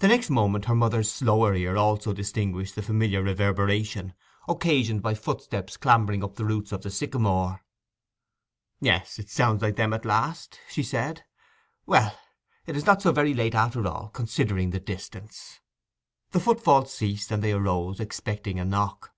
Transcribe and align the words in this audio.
The 0.00 0.08
next 0.08 0.28
moment 0.28 0.64
her 0.64 0.74
mother's 0.74 1.08
slower 1.08 1.54
ear 1.54 1.76
also 1.76 2.12
distinguished 2.12 2.74
the 2.74 2.82
familiar 2.82 3.22
reverberation 3.22 4.12
occasioned 4.48 5.02
by 5.02 5.14
footsteps 5.14 5.76
clambering 5.76 6.24
up 6.24 6.34
the 6.34 6.44
roots 6.44 6.72
of 6.72 6.82
the 6.82 6.90
sycamore. 6.90 7.62
'Yes 8.80 9.20
it 9.20 9.30
sounds 9.30 9.62
like 9.62 9.76
them 9.76 9.92
at 9.92 10.04
last,' 10.04 10.58
she 10.68 10.82
said. 10.82 11.22
'Well, 11.86 12.18
it 12.66 12.74
is 12.76 12.86
not 12.86 13.02
so 13.02 13.12
very 13.12 13.34
late 13.34 13.54
after 13.54 13.86
all, 13.86 14.08
considering 14.08 14.70
the 14.70 14.80
distance.' 14.80 15.60
The 16.32 16.40
footfall 16.40 16.86
ceased, 16.86 17.30
and 17.30 17.40
they 17.40 17.52
arose, 17.52 18.00
expecting 18.00 18.58
a 18.58 18.64
knock. 18.64 19.14